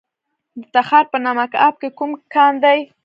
د 0.61 0.61
تخار 0.73 1.05
په 1.11 1.17
نمک 1.25 1.51
اب 1.65 1.75
کې 1.81 1.89
کوم 1.97 2.11
کان 2.33 2.53
دی؟ 2.63 2.79